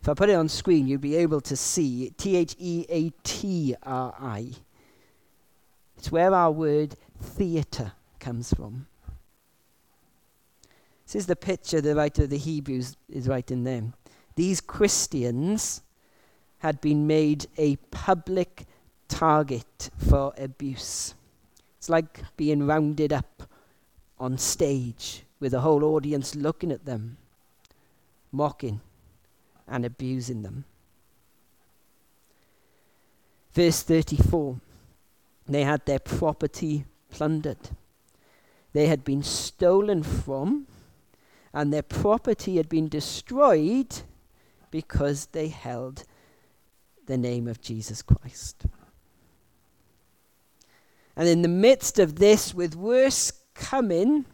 If 0.00 0.08
I 0.08 0.14
put 0.14 0.30
it 0.30 0.34
on 0.34 0.48
screen, 0.48 0.86
you'll 0.86 1.00
be 1.00 1.16
able 1.16 1.40
to 1.42 1.56
see 1.56 2.10
T 2.16 2.36
H 2.36 2.54
E 2.58 2.86
A 2.88 3.10
T 3.22 3.74
R 3.82 4.14
I. 4.18 4.52
It's 5.98 6.10
where 6.10 6.32
our 6.32 6.50
word 6.50 6.94
theatre 7.20 7.92
comes 8.18 8.54
from. 8.54 8.86
This 11.04 11.16
is 11.16 11.26
the 11.26 11.36
picture 11.36 11.80
the 11.80 11.96
writer 11.96 12.22
of 12.22 12.30
the 12.30 12.38
Hebrews 12.38 12.96
is 13.08 13.28
writing 13.28 13.64
there. 13.64 13.82
These 14.36 14.60
Christians 14.60 15.82
had 16.60 16.80
been 16.80 17.06
made 17.06 17.46
a 17.58 17.76
public 17.90 18.66
target 19.08 19.90
for 19.96 20.32
abuse. 20.38 21.14
It's 21.78 21.88
like 21.88 22.20
being 22.36 22.66
rounded 22.66 23.12
up 23.12 23.42
on 24.18 24.38
stage 24.38 25.24
with 25.40 25.54
a 25.54 25.60
whole 25.60 25.84
audience 25.84 26.34
looking 26.34 26.70
at 26.70 26.84
them, 26.84 27.16
mocking 28.30 28.80
and 29.66 29.84
abusing 29.84 30.42
them. 30.42 30.64
Verse 33.52 33.82
34 33.82 34.60
they 35.50 35.64
had 35.64 35.84
their 35.84 35.98
property 35.98 36.84
plundered. 37.10 37.70
They 38.72 38.86
had 38.86 39.04
been 39.04 39.24
stolen 39.24 40.04
from, 40.04 40.68
and 41.52 41.72
their 41.72 41.82
property 41.82 42.56
had 42.56 42.68
been 42.68 42.88
destroyed 42.88 44.02
because 44.70 45.26
they 45.26 45.48
held 45.48 46.04
the 47.10 47.18
name 47.18 47.48
of 47.48 47.60
Jesus 47.60 48.02
Christ. 48.02 48.66
And 51.16 51.28
in 51.28 51.42
the 51.42 51.48
midst 51.48 51.98
of 51.98 52.16
this, 52.16 52.54
with 52.54 52.76
worse 52.76 53.32
coming, 53.52 54.24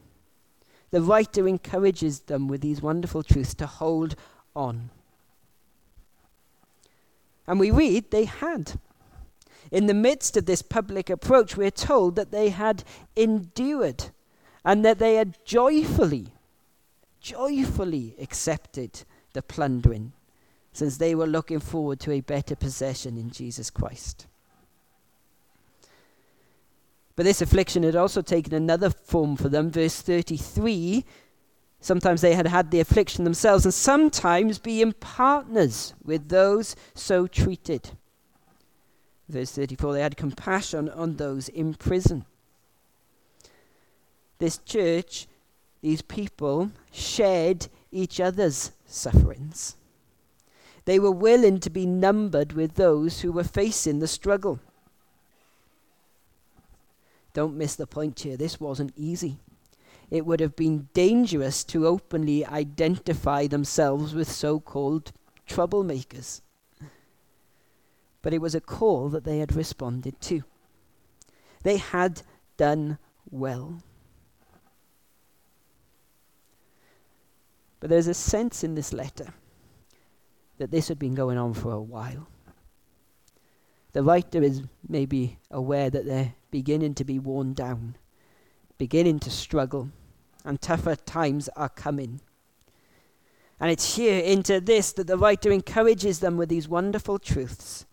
the 0.91 1.01
writer 1.01 1.49
encourages 1.49 2.21
them 2.21 2.49
with 2.49 2.61
these 2.61 2.83
wonderful 2.83 3.23
truths 3.23 3.55
to 3.55 3.67
hold 3.67 4.15
on. 4.55 4.91
And 7.47 7.59
we 7.59 7.71
read 7.71 8.11
they 8.11 8.27
had. 8.27 8.79
In 9.73 9.87
the 9.87 9.95
midst 9.95 10.37
of 10.37 10.47
this 10.47 10.63
public 10.63 11.09
approach, 11.09 11.57
we're 11.57 11.71
told 11.71 12.15
that 12.17 12.31
they 12.31 12.51
had 12.51 12.85
endured 13.17 14.05
and 14.65 14.85
that 14.85 14.99
they 14.99 15.15
had 15.15 15.39
joyfully, 15.45 16.29
joyfully 17.21 18.15
accepted 18.21 19.03
the 19.33 19.43
plundering 19.43 20.13
since 20.77 20.97
they 20.97 21.15
were 21.15 21.27
looking 21.27 21.61
forward 21.61 22.01
to 22.01 22.13
a 22.13 22.21
better 22.21 22.55
possession 22.55 23.17
in 23.17 23.31
Jesus 23.31 23.71
Christ. 23.71 24.27
But 27.17 27.25
this 27.25 27.41
affliction 27.41 27.83
had 27.83 27.97
also 27.97 28.21
taken 28.21 28.53
another 28.53 28.91
form 28.91 29.37
for 29.37 29.49
them. 29.49 29.71
Verse 29.71 30.01
33 30.03 31.05
Sometimes 31.81 32.21
they 32.21 32.35
had 32.35 32.47
had 32.47 32.71
the 32.71 32.81
affliction 32.81 33.25
themselves, 33.25 33.65
and 33.65 33.73
sometimes 33.73 34.59
being 34.59 34.93
partners 34.93 35.95
with 36.03 36.29
those 36.29 36.75
so 36.95 37.27
treated. 37.27 37.91
Verse 39.29 39.53
34 39.53 39.93
they 39.93 40.03
had 40.03 40.17
compassion 40.17 40.89
on 40.89 41.17
those 41.17 41.49
in 41.49 41.75
prison. 41.75 42.25
This 44.39 44.59
church, 44.59 45.27
these 45.81 46.03
people, 46.03 46.73
shared 46.93 47.69
each 47.93 48.21
other's 48.21 48.73
sufferings. 48.87 49.77
They 50.87 51.01
were 51.01 51.11
willing 51.11 51.59
to 51.61 51.71
be 51.71 51.85
numbered 51.85 52.53
with 52.53 52.75
those 52.77 53.21
who 53.21 53.33
were 53.33 53.45
facing 53.45 53.99
the 53.99 54.09
struggle. 54.09 54.61
Don't 57.35 57.57
miss 57.57 57.75
the 57.75 57.89
point 57.89 58.21
here. 58.21 58.37
This 58.37 58.61
wasn't 58.61 58.95
easy. 58.97 59.39
It 60.11 60.25
would 60.25 60.39
have 60.39 60.55
been 60.55 60.89
dangerous 60.95 61.65
to 61.65 61.89
openly 61.89 62.47
identify 62.47 63.49
themselves 63.49 64.15
with 64.15 64.31
so 64.31 64.61
called 64.61 65.11
troublemakers. 65.49 66.41
But 68.23 68.33
it 68.33 68.41
was 68.41 68.55
a 68.55 68.61
call 68.61 69.09
that 69.09 69.25
they 69.25 69.41
had 69.41 69.57
responded 69.57 70.21
to. 70.23 70.45
They 71.65 71.79
had 71.79 72.23
done 72.57 72.99
well. 73.29 73.83
But 77.81 77.91
there's 77.91 78.07
a 78.07 78.15
sense 78.15 78.63
in 78.63 78.77
this 78.77 78.93
letter 78.93 79.35
that 80.59 80.71
this 80.71 80.89
had 80.89 80.99
been 80.99 81.15
going 81.15 81.39
on 81.39 81.55
for 81.55 81.73
a 81.73 81.81
while. 81.81 82.29
The 83.93 84.03
writer 84.03 84.43
is 84.43 84.63
maybe 84.87 85.39
aware 85.51 85.89
that 85.89 86.05
they're 86.05 86.35
beginning 86.51 86.95
to 86.97 87.05
be 87.05 87.19
worn 87.19 87.55
down, 87.55 87.97
beginning 88.79 89.21
to 89.21 89.31
struggle, 89.31 89.91
and 90.45 90.61
tougher 90.61 90.97
times 90.97 91.49
are 91.57 91.69
coming. 91.69 92.21
And 93.59 93.71
it's 93.71 93.97
here 93.97 94.23
into 94.23 94.61
this 94.61 94.93
that 94.93 95.07
the 95.07 95.17
writer 95.17 95.51
encourages 95.51 96.21
them 96.21 96.37
with 96.37 96.51
these 96.51 96.69
wonderful 96.69 97.19
truths 97.19 97.87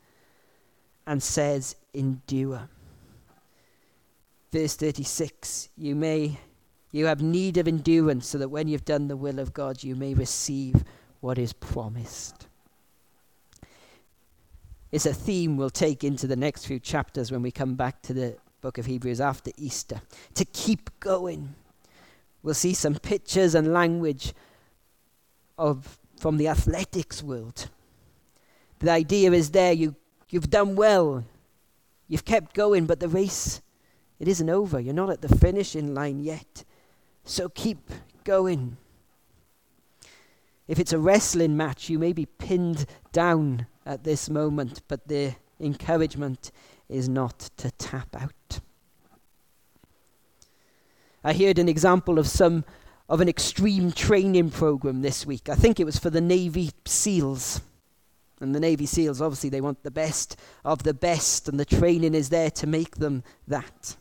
and 1.07 1.23
says, 1.23 1.75
Endure. 1.93 2.69
Verse 4.51 4.75
36 4.75 5.69
You 5.77 5.95
may, 5.95 6.37
you 6.91 7.05
have 7.05 7.21
need 7.21 7.57
of 7.57 7.67
endurance 7.67 8.27
so 8.27 8.37
that 8.37 8.49
when 8.49 8.67
you've 8.67 8.85
done 8.85 9.07
the 9.07 9.17
will 9.17 9.39
of 9.39 9.53
God, 9.53 9.83
you 9.83 9.95
may 9.95 10.13
receive 10.13 10.83
what 11.21 11.37
is 11.37 11.53
promised. 11.53 12.47
It's 14.93 15.07
a 15.07 15.13
theme 15.13 15.57
we'll 15.57 15.71
take 15.71 16.03
into 16.03 16.27
the 16.27 16.35
next 16.35 16.67
few 16.67 16.79
chapters 16.79 17.31
when 17.31 17.41
we 17.41 17.49
come 17.49 17.73
back 17.73 18.03
to 18.03 18.13
the 18.13 18.37
book 18.61 18.77
of 18.77 18.85
Hebrews 18.85 19.19
after 19.19 19.49
Easter. 19.57 20.03
To 20.35 20.45
keep 20.45 20.91
going. 20.99 21.55
We'll 22.43 22.53
see 22.53 22.75
some 22.75 22.93
pictures 22.93 23.55
and 23.55 23.73
language 23.73 24.33
of 25.57 25.97
from 26.19 26.37
the 26.37 26.47
athletics 26.47 27.23
world. 27.23 27.71
The 28.81 28.91
idea 28.91 29.31
is 29.31 29.49
there 29.49 29.73
you 29.73 29.95
you've 30.29 30.51
done 30.51 30.75
well. 30.75 31.25
You've 32.07 32.23
kept 32.23 32.53
going, 32.53 32.85
but 32.85 32.99
the 32.99 33.09
race 33.09 33.63
it 34.19 34.27
isn't 34.27 34.47
over. 34.47 34.79
You're 34.79 34.93
not 34.93 35.09
at 35.09 35.23
the 35.23 35.35
finishing 35.37 35.95
line 35.95 36.19
yet. 36.19 36.63
So 37.23 37.49
keep 37.49 37.89
going. 38.23 38.77
If 40.67 40.77
it's 40.77 40.93
a 40.93 40.99
wrestling 40.99 41.57
match, 41.57 41.89
you 41.89 41.97
may 41.97 42.13
be 42.13 42.27
pinned 42.27 42.85
down 43.11 43.65
at 43.85 44.03
this 44.03 44.29
moment, 44.29 44.81
but 44.87 45.07
the 45.07 45.35
encouragement 45.59 46.51
is 46.89 47.09
not 47.09 47.39
to 47.57 47.71
tap 47.71 48.15
out. 48.15 48.59
I 51.23 51.33
heard 51.33 51.57
an 51.57 51.69
example 51.69 52.19
of 52.19 52.27
some 52.27 52.65
of 53.09 53.21
an 53.21 53.29
extreme 53.29 53.91
training 53.91 54.49
program 54.49 55.01
this 55.01 55.25
week. 55.25 55.49
I 55.49 55.55
think 55.55 55.79
it 55.79 55.85
was 55.85 55.99
for 55.99 56.09
the 56.09 56.21
Navy 56.21 56.71
SEALs. 56.85 57.61
And 58.39 58.53
the 58.53 58.59
Navy 58.59 58.85
SEALs, 58.85 59.21
obviously, 59.21 59.49
they 59.49 59.61
want 59.61 59.83
the 59.83 59.91
best 59.91 60.37
of 60.65 60.83
the 60.83 60.93
best, 60.93 61.47
and 61.47 61.59
the 61.59 61.65
training 61.65 62.13
is 62.13 62.29
there 62.29 62.51
to 62.51 62.67
make 62.67 62.97
them 62.97 63.23
that. 63.47 63.95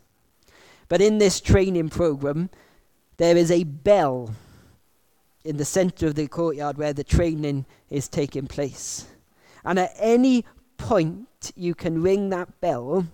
But 0.89 1.01
in 1.01 1.19
this 1.19 1.41
training 1.41 1.91
program, 1.91 2.51
there 3.19 3.37
is 3.37 3.51
a 3.51 3.65
bell 3.65 4.35
in 5.45 5.57
the 5.57 5.65
center 5.65 6.07
of 6.07 6.15
the 6.15 6.27
courtyard 6.29 6.77
where 6.77 6.93
the 6.93 7.05
training 7.05 7.67
is 7.91 8.09
taking 8.09 8.47
place. 8.47 9.07
And 9.65 9.79
at 9.79 9.95
any 9.99 10.45
point, 10.77 11.53
you 11.55 11.75
can 11.75 12.03
ring 12.03 12.31
that 12.31 12.61
bell 12.61 13.07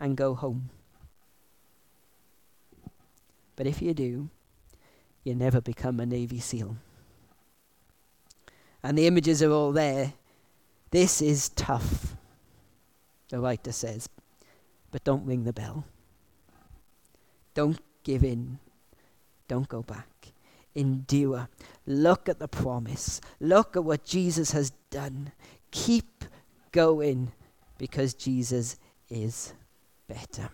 and 0.00 0.16
go 0.16 0.34
home. 0.34 0.70
But 3.56 3.66
if 3.66 3.82
you 3.82 3.94
do, 3.94 4.30
you 5.24 5.34
never 5.34 5.60
become 5.60 6.00
a 6.00 6.06
Navy 6.06 6.40
SEAL. 6.40 6.76
And 8.82 8.96
the 8.96 9.06
images 9.06 9.42
are 9.42 9.50
all 9.50 9.72
there. 9.72 10.14
This 10.90 11.20
is 11.20 11.48
tough, 11.50 12.16
the 13.28 13.40
writer 13.40 13.72
says. 13.72 14.08
But 14.90 15.04
don't 15.04 15.26
ring 15.26 15.44
the 15.44 15.52
bell. 15.52 15.84
Don't 17.54 17.80
give 18.04 18.24
in. 18.24 18.58
Don't 19.48 19.68
go 19.68 19.82
back 19.82 20.32
endure. 20.78 21.48
Look 21.86 22.28
at 22.28 22.38
the 22.38 22.48
promise. 22.48 23.20
Look 23.40 23.76
at 23.76 23.84
what 23.84 24.04
Jesus 24.04 24.52
has 24.52 24.70
done. 24.90 25.32
Keep 25.72 26.24
going 26.70 27.32
because 27.76 28.14
Jesus 28.14 28.76
is 29.10 29.52
better. 30.06 30.50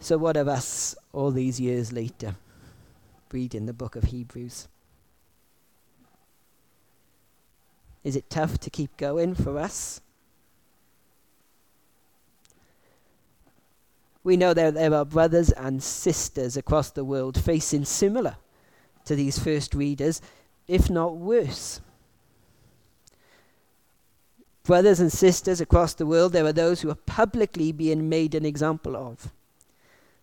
So, 0.00 0.16
what 0.16 0.36
of 0.36 0.48
us 0.48 0.94
all 1.12 1.30
these 1.30 1.60
years 1.60 1.92
later, 1.92 2.36
reading 3.32 3.66
the 3.66 3.72
book 3.72 3.94
of 3.96 4.04
Hebrews? 4.04 4.68
Is 8.04 8.16
it 8.16 8.30
tough 8.30 8.58
to 8.60 8.70
keep 8.70 8.96
going 8.96 9.34
for 9.34 9.58
us? 9.58 10.00
We 14.24 14.36
know 14.36 14.52
that 14.54 14.74
there 14.74 14.94
are 14.94 15.04
brothers 15.04 15.50
and 15.52 15.82
sisters 15.82 16.56
across 16.56 16.90
the 16.90 17.04
world 17.04 17.40
facing 17.40 17.84
similar 17.84 18.36
to 19.04 19.14
these 19.14 19.38
first 19.38 19.74
readers, 19.74 20.20
if 20.66 20.90
not 20.90 21.16
worse. 21.16 21.80
Brothers 24.64 25.00
and 25.00 25.10
sisters 25.10 25.62
across 25.62 25.94
the 25.94 26.04
world, 26.04 26.32
there 26.32 26.44
are 26.44 26.52
those 26.52 26.82
who 26.82 26.90
are 26.90 26.94
publicly 26.94 27.72
being 27.72 28.08
made 28.08 28.34
an 28.34 28.44
example 28.44 28.96
of, 28.96 29.32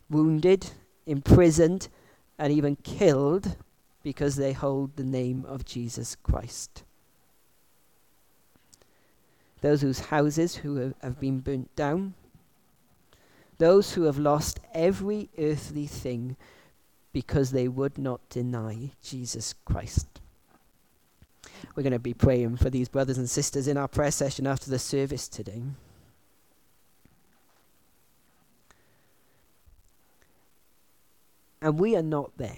wounded, 0.07 0.69
imprisoned, 1.07 1.87
and 2.37 2.53
even 2.53 2.75
killed 2.75 3.55
because 4.03 4.35
they 4.35 4.53
hold 4.53 4.95
the 4.97 5.03
name 5.03 5.45
of 5.47 5.65
Jesus 5.65 6.15
Christ. 6.21 6.83
Those 9.61 9.81
whose 9.81 9.99
houses 9.99 10.57
who 10.57 10.93
have 11.01 11.19
been 11.19 11.39
burnt 11.39 11.75
down, 11.75 12.13
those 13.57 13.93
who 13.93 14.03
have 14.03 14.17
lost 14.17 14.59
every 14.73 15.29
earthly 15.37 15.87
thing 15.87 16.35
because 17.13 17.51
they 17.51 17.67
would 17.67 17.97
not 17.97 18.27
deny 18.29 18.91
Jesus 19.01 19.53
Christ. 19.65 20.07
We're 21.75 21.83
going 21.83 21.93
to 21.93 21.99
be 21.99 22.13
praying 22.13 22.57
for 22.57 22.69
these 22.69 22.89
brothers 22.89 23.17
and 23.17 23.29
sisters 23.29 23.67
in 23.67 23.77
our 23.77 23.87
prayer 23.87 24.11
session 24.11 24.45
after 24.45 24.69
the 24.69 24.79
service 24.79 25.27
today. 25.27 25.63
And 31.61 31.79
we 31.79 31.95
are 31.95 32.03
not 32.03 32.37
there. 32.37 32.57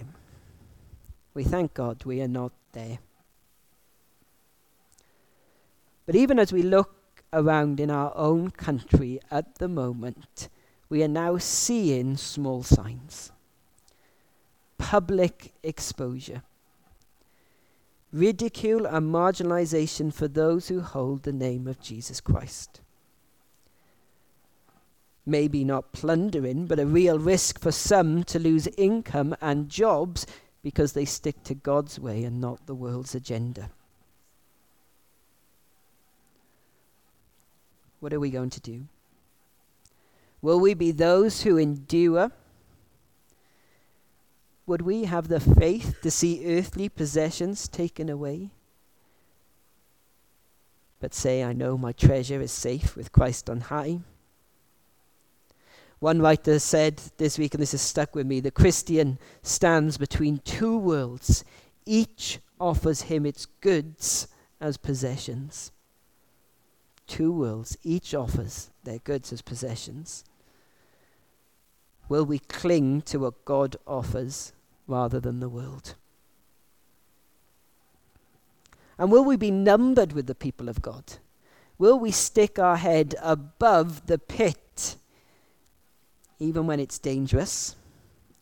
We 1.34 1.44
thank 1.44 1.74
God 1.74 2.04
we 2.04 2.22
are 2.22 2.28
not 2.28 2.52
there. 2.74 3.00
But 6.06 6.16
even 6.16 6.40
as 6.40 6.52
we 6.52 6.64
look 6.64 6.96
around 7.32 7.80
in 7.80 7.92
our 7.92 8.12
own 8.16 8.52
country 8.52 9.20
at 9.30 9.56
the 9.56 9.68
moment, 9.68 10.50
we 10.90 11.04
are 11.04 11.08
now 11.08 11.38
seeing 11.38 12.16
small 12.18 12.64
signs. 12.64 13.32
Public 14.78 15.54
exposure. 15.64 16.44
Ridicule 18.14 18.86
and 18.86 19.14
marginalization 19.14 20.14
for 20.14 20.28
those 20.28 20.70
who 20.70 20.80
hold 20.82 21.24
the 21.24 21.34
name 21.34 21.68
of 21.68 21.82
Jesus 21.82 22.22
Christ. 22.22 22.80
Maybe 25.26 25.66
not 25.66 25.92
plundering, 25.92 26.68
but 26.68 26.80
a 26.80 26.86
real 26.86 27.20
risk 27.20 27.60
for 27.60 27.74
some 27.74 28.24
to 28.26 28.40
lose 28.40 28.68
income 28.78 29.36
and 29.42 29.68
jobs 29.68 30.26
because 30.64 30.94
they 30.94 31.04
stick 31.04 31.44
to 31.44 31.54
God's 31.54 32.00
way 32.00 32.24
and 32.24 32.40
not 32.40 32.66
the 32.66 32.76
world's 32.76 33.14
agenda. 33.14 33.70
What 38.00 38.14
are 38.14 38.20
we 38.22 38.30
going 38.30 38.52
to 38.52 38.62
do? 38.62 38.86
Will 40.42 40.60
we 40.60 40.74
be 40.74 40.92
those 40.92 41.44
who 41.44 41.58
endure? 41.58 42.32
Would 44.66 44.82
we 44.82 45.06
have 45.06 45.28
the 45.28 45.40
faith 45.40 46.00
to 46.02 46.12
see 46.12 46.58
earthly 46.58 46.90
possessions 46.90 47.68
taken 47.68 48.10
away? 48.10 48.52
but 51.00 51.14
say, 51.14 51.44
I 51.44 51.54
know 51.54 51.78
my 51.78 51.92
treasure 51.92 52.42
is 52.42 52.52
safe 52.52 52.96
with 52.96 53.12
Christ 53.12 53.50
on 53.50 53.62
high. 53.62 54.00
One 56.00 56.22
writer 56.22 56.60
said 56.60 57.02
this 57.18 57.38
week, 57.38 57.54
and 57.54 57.62
this 57.62 57.72
has 57.72 57.82
stuck 57.82 58.16
with 58.16 58.28
me 58.28 58.40
the 58.40 58.52
Christian 58.52 59.18
stands 59.42 59.98
between 59.98 60.40
two 60.40 60.78
worlds. 60.78 61.44
Each 61.86 62.40
offers 62.60 63.04
him 63.04 63.26
its 63.26 63.46
goods 63.62 64.28
as 64.60 64.78
possessions. 64.78 65.72
Two 67.08 67.32
worlds, 67.32 67.78
each 67.84 68.14
offers 68.14 68.70
their 68.84 69.00
goods 69.00 69.32
as 69.32 69.42
possessions. 69.42 70.26
Will 72.10 72.26
we 72.26 72.40
cling 72.40 73.02
to 73.04 73.20
what 73.20 73.46
God 73.46 73.78
offers 73.88 74.54
rather 74.88 75.20
than 75.20 75.40
the 75.40 75.50
world? 75.50 75.96
And 78.98 79.12
will 79.12 79.24
we 79.24 79.38
be 79.38 79.52
numbered 79.52 80.14
with 80.14 80.28
the 80.28 80.36
people 80.36 80.70
of 80.70 80.82
God? 80.82 81.04
Will 81.78 82.00
we 82.00 82.12
stick 82.12 82.58
our 82.58 82.78
head 82.78 83.16
above 83.22 84.08
the 84.08 84.18
pit 84.18 84.96
even 86.40 86.68
when 86.68 86.80
it's 86.80 87.00
dangerous? 87.00 87.76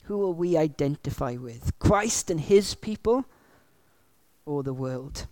Who 0.03 0.17
will 0.17 0.33
we 0.33 0.57
identify 0.57 1.35
with? 1.35 1.77
Christ 1.79 2.29
and 2.29 2.39
his 2.39 2.75
people 2.75 3.25
or 4.45 4.63
the 4.63 4.73
world? 4.73 5.27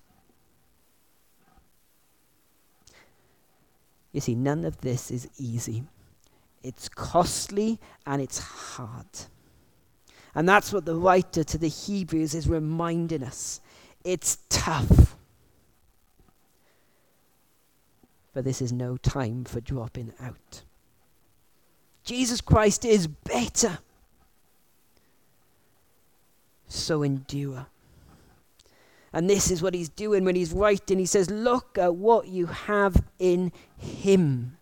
You 4.14 4.22
see, 4.22 4.36
none 4.36 4.64
of 4.64 4.80
this 4.82 5.12
is 5.12 5.28
easy. 5.38 5.84
It's 6.62 6.88
costly 6.88 7.80
and 8.06 8.22
it's 8.22 8.40
hard. 8.40 9.08
And 10.36 10.48
that's 10.48 10.72
what 10.72 10.86
the 10.86 10.96
writer 10.96 11.44
to 11.44 11.58
the 11.58 11.68
Hebrews 11.68 12.34
is 12.34 12.48
reminding 12.48 13.24
us. 13.24 13.60
It's 14.04 14.38
tough. 14.50 15.16
But 18.34 18.46
this 18.46 18.62
is 18.62 18.72
no 18.72 18.98
time 18.98 19.44
for 19.44 19.60
dropping 19.60 20.14
out. 20.20 20.64
Jesus 22.04 22.42
Christ 22.42 22.86
is 22.86 23.08
better. 23.08 23.80
So 26.68 27.04
endure. 27.04 27.68
And 29.14 29.30
this 29.30 29.52
is 29.52 29.62
what 29.62 29.76
he's 29.76 29.90
doing 29.90 30.26
when 30.26 30.36
he's 30.36 30.52
writing. 30.52 30.98
He 30.98 31.06
says, 31.06 31.30
Look 31.30 31.78
at 31.78 31.96
what 31.96 32.28
you 32.28 32.48
have 32.48 33.04
in 33.20 33.52
him. 33.78 34.58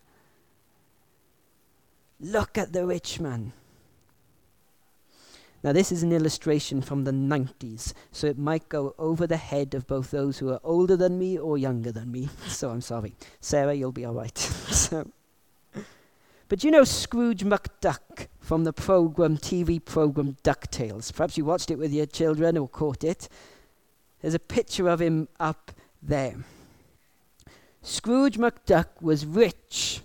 Look 2.20 2.58
at 2.58 2.72
the 2.72 2.86
rich 2.86 3.18
man. 3.18 3.52
Now, 5.64 5.72
this 5.72 5.92
is 5.92 6.02
an 6.02 6.12
illustration 6.12 6.82
from 6.82 7.04
the 7.04 7.12
90s, 7.12 7.92
so 8.10 8.26
it 8.26 8.36
might 8.36 8.68
go 8.68 8.96
over 8.98 9.28
the 9.28 9.36
head 9.36 9.74
of 9.74 9.86
both 9.86 10.10
those 10.10 10.38
who 10.38 10.50
are 10.50 10.60
older 10.64 10.96
than 10.96 11.18
me 11.18 11.38
or 11.38 11.56
younger 11.56 11.92
than 11.92 12.10
me. 12.10 12.28
So 12.48 12.70
I'm 12.70 12.80
sorry. 12.80 13.14
Sarah, 13.40 13.74
you'll 13.74 13.92
be 13.92 14.04
all 14.04 14.14
right. 14.14 14.36
so. 14.38 15.10
But 16.48 16.64
you 16.64 16.70
know 16.70 16.84
Scrooge 16.84 17.44
McDuck 17.44 18.26
from 18.40 18.64
the 18.64 18.72
program, 18.72 19.38
TV 19.38 19.82
program 19.82 20.36
DuckTales? 20.44 21.14
Perhaps 21.14 21.38
you 21.38 21.44
watched 21.44 21.70
it 21.70 21.78
with 21.78 21.92
your 21.92 22.06
children 22.06 22.58
or 22.58 22.68
caught 22.68 23.04
it. 23.04 23.28
There's 24.22 24.34
a 24.34 24.38
picture 24.38 24.88
of 24.88 25.02
him 25.02 25.28
up 25.40 25.72
there. 26.00 26.36
Scrooge 27.82 28.38
McDuck 28.38 28.86
was 29.00 29.26
rich 29.26 30.00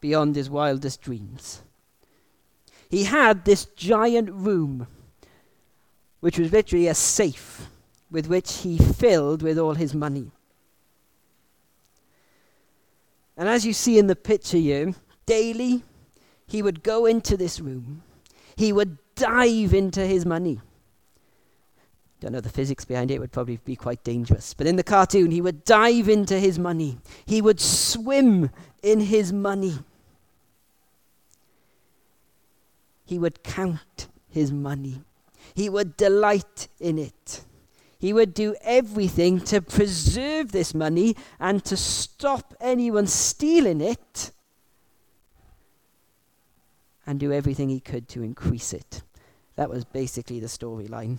beyond 0.00 0.36
his 0.36 0.50
wildest 0.50 1.00
dreams. 1.00 1.62
He 2.90 3.04
had 3.04 3.44
this 3.44 3.64
giant 3.64 4.30
room, 4.30 4.86
which 6.20 6.38
was 6.38 6.52
literally 6.52 6.86
a 6.88 6.94
safe 6.94 7.68
with 8.10 8.26
which 8.26 8.58
he 8.58 8.76
filled 8.76 9.42
with 9.42 9.58
all 9.58 9.74
his 9.74 9.94
money. 9.94 10.30
And 13.36 13.48
as 13.48 13.64
you 13.64 13.72
see 13.72 13.98
in 13.98 14.06
the 14.06 14.14
picture 14.14 14.58
here, 14.58 14.94
daily 15.24 15.82
he 16.46 16.62
would 16.62 16.82
go 16.82 17.06
into 17.06 17.36
this 17.36 17.58
room, 17.58 18.02
he 18.56 18.72
would 18.72 18.98
dive 19.16 19.72
into 19.72 20.06
his 20.06 20.26
money 20.26 20.60
don't 22.24 22.32
know 22.32 22.40
the 22.40 22.48
physics 22.48 22.86
behind 22.86 23.10
it, 23.10 23.16
it 23.16 23.20
would 23.20 23.32
probably 23.32 23.58
be 23.66 23.76
quite 23.76 24.02
dangerous. 24.02 24.54
But 24.54 24.66
in 24.66 24.76
the 24.76 24.82
cartoon, 24.82 25.30
he 25.30 25.42
would 25.42 25.62
dive 25.62 26.08
into 26.08 26.40
his 26.40 26.58
money, 26.58 26.96
he 27.26 27.42
would 27.42 27.60
swim 27.60 28.48
in 28.82 29.00
his 29.00 29.30
money, 29.30 29.74
he 33.04 33.18
would 33.18 33.42
count 33.42 34.08
his 34.30 34.50
money, 34.50 35.02
he 35.54 35.68
would 35.68 35.98
delight 35.98 36.68
in 36.80 36.98
it. 36.98 37.44
He 37.98 38.12
would 38.12 38.34
do 38.34 38.54
everything 38.60 39.40
to 39.40 39.62
preserve 39.62 40.52
this 40.52 40.74
money 40.74 41.16
and 41.40 41.64
to 41.64 41.74
stop 41.74 42.54
anyone 42.60 43.06
stealing 43.06 43.80
it 43.80 44.30
and 47.06 47.18
do 47.18 47.32
everything 47.32 47.70
he 47.70 47.80
could 47.80 48.08
to 48.10 48.22
increase 48.22 48.74
it. 48.74 49.02
That 49.56 49.70
was 49.70 49.84
basically 49.86 50.38
the 50.38 50.48
storyline 50.48 51.18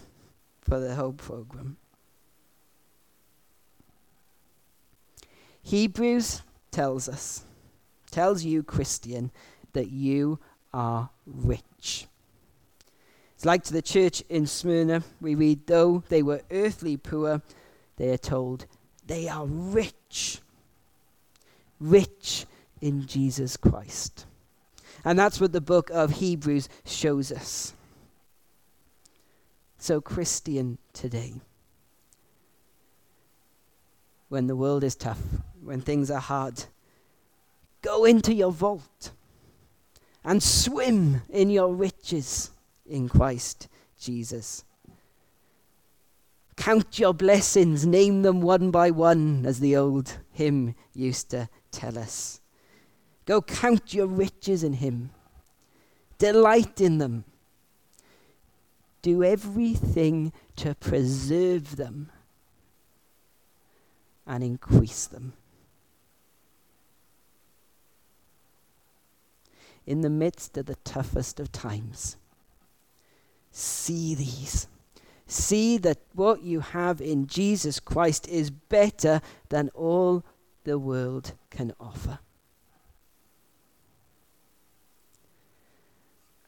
for 0.67 0.79
the 0.79 0.95
whole 0.95 1.13
program. 1.13 1.77
Hebrews 5.61 6.41
tells 6.71 7.07
us, 7.07 7.43
tells 8.11 8.43
you, 8.43 8.63
Christian, 8.63 9.31
that 9.73 9.89
you 9.91 10.39
are 10.73 11.09
rich. 11.25 12.07
It's 13.35 13.45
like 13.45 13.63
to 13.65 13.73
the 13.73 13.81
church 13.81 14.21
in 14.29 14.47
Smyrna, 14.47 15.03
we 15.21 15.35
read, 15.35 15.67
though 15.67 16.03
they 16.09 16.23
were 16.23 16.41
earthly 16.51 16.97
poor, 16.97 17.41
they 17.97 18.09
are 18.09 18.17
told 18.17 18.65
they 19.05 19.27
are 19.27 19.45
rich. 19.45 20.39
Rich 21.79 22.45
in 22.81 23.05
Jesus 23.05 23.57
Christ. 23.57 24.25
And 25.03 25.19
that's 25.19 25.39
what 25.39 25.51
the 25.51 25.61
book 25.61 25.89
of 25.91 26.11
Hebrews 26.11 26.69
shows 26.85 27.31
us 27.31 27.74
so 29.85 30.01
Christian 30.01 30.79
today. 30.93 31.41
When 34.29 34.47
the 34.47 34.55
world 34.55 34.83
is 34.83 34.95
tough, 34.95 35.21
when 35.63 35.79
things 35.79 36.09
are 36.09 36.19
hard, 36.19 36.63
go 37.83 38.03
into 38.03 38.33
your 38.33 38.51
vault 38.51 39.11
and 40.23 40.41
swim 40.41 41.21
in 41.29 41.51
your 41.51 41.71
riches 41.71 42.49
in 42.87 43.07
Christ 43.07 43.67
Jesus. 43.99 44.65
Count 46.57 46.97
your 46.97 47.13
blessings, 47.13 47.85
name 47.85 48.23
them 48.23 48.41
one 48.41 48.71
by 48.71 48.89
one, 48.89 49.45
as 49.45 49.59
the 49.59 49.75
old 49.75 50.17
hymn 50.31 50.73
used 50.95 51.29
to 51.29 51.47
tell 51.69 51.99
us. 51.99 52.41
Go 53.25 53.39
count 53.39 53.93
your 53.93 54.07
riches 54.07 54.63
in 54.63 54.73
Him, 54.73 55.11
delight 56.17 56.81
in 56.81 56.97
them 56.97 57.25
do 59.05 59.23
everything 59.23 60.33
to 60.55 60.73
preserve 60.73 61.75
them 61.75 62.09
and 64.25 64.43
increase 64.43 65.05
them. 65.05 65.33
In 69.85 70.01
the 70.01 70.09
midst 70.09 70.57
of 70.57 70.65
the 70.65 70.77
toughest 70.77 71.39
of 71.39 71.51
times, 71.51 72.17
see 73.51 74.15
these. 74.15 74.65
See 75.27 75.77
that 75.77 75.99
what 76.15 76.41
you 76.41 76.61
have 76.61 76.99
in 76.99 77.27
Jesus 77.27 77.79
Christ 77.79 78.27
is 78.27 78.49
better 78.49 79.21
than 79.49 79.69
all 79.75 80.25
the 80.63 80.79
world 80.79 81.33
can 81.51 81.73
offer. 81.79 82.17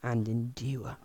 And 0.02 0.28
endure. 0.28 0.98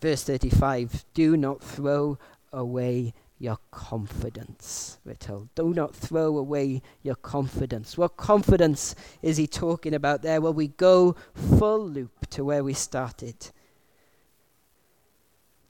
Verse 0.00 0.22
35 0.24 1.04
Do 1.14 1.36
not 1.36 1.62
throw 1.62 2.18
away 2.52 3.14
your 3.38 3.58
confidence, 3.70 4.98
we're 5.04 5.14
told. 5.14 5.54
Do 5.54 5.74
not 5.74 5.94
throw 5.94 6.38
away 6.38 6.80
your 7.02 7.16
confidence. 7.16 7.98
What 7.98 8.16
confidence 8.16 8.94
is 9.20 9.36
he 9.36 9.46
talking 9.46 9.92
about 9.92 10.22
there? 10.22 10.40
Well, 10.40 10.54
we 10.54 10.68
go 10.68 11.16
full 11.34 11.86
loop 11.86 12.28
to 12.30 12.44
where 12.44 12.64
we 12.64 12.72
started. 12.72 13.50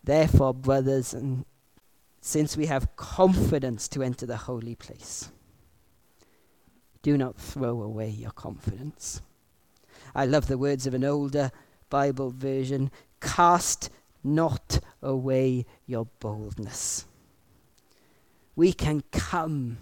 Therefore, 0.04 0.54
brothers, 0.54 1.12
and 1.12 1.44
since 2.20 2.56
we 2.56 2.66
have 2.66 2.94
confidence 2.94 3.88
to 3.88 4.02
enter 4.02 4.26
the 4.26 4.36
holy 4.36 4.76
place, 4.76 5.30
do 7.02 7.18
not 7.18 7.36
throw 7.36 7.82
away 7.82 8.10
your 8.10 8.30
confidence. 8.30 9.20
I 10.14 10.24
love 10.24 10.46
the 10.46 10.58
words 10.58 10.86
of 10.86 10.94
an 10.94 11.04
older 11.04 11.50
Bible 11.90 12.30
version 12.30 12.92
cast 13.20 13.90
not 14.26 14.80
away 15.02 15.64
your 15.86 16.06
boldness. 16.20 17.06
We 18.56 18.72
can 18.72 19.02
come 19.12 19.78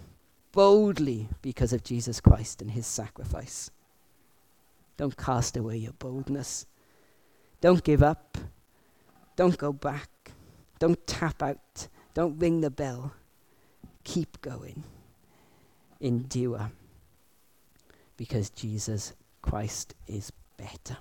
boldly 0.51 1.29
because 1.41 1.73
of 1.73 1.83
Jesus 1.83 2.19
Christ 2.21 2.61
and 2.61 2.71
his 2.71 2.87
sacrifice. 2.87 3.71
Don't 4.97 5.17
cast 5.17 5.57
away 5.57 5.77
your 5.77 5.93
boldness. 5.93 6.65
Don't 7.61 7.83
give 7.83 8.03
up. 8.03 8.37
Don't 9.35 9.57
go 9.57 9.73
back. 9.73 10.09
Don't 10.79 11.05
tap 11.07 11.41
out. 11.43 11.87
Don't 12.13 12.39
ring 12.39 12.61
the 12.61 12.69
bell. 12.69 13.13
Keep 14.03 14.41
going. 14.41 14.83
endure 15.99 16.71
because 18.17 18.49
Jesus 18.49 19.13
Christ 19.41 19.95
is 20.07 20.31
better. 20.57 20.97